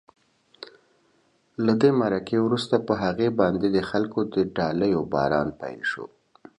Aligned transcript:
له 1.65 1.73
دې 1.81 1.91
مرکې 2.01 2.37
وروسته 2.41 2.75
په 2.87 2.93
هغې 3.03 3.27
باندې 3.39 3.67
د 3.71 3.77
خلکو 3.89 4.19
د 4.33 4.35
ډالیو 4.55 5.01
باران 5.13 5.47
پیل 5.61 5.81
شو. 5.91 6.05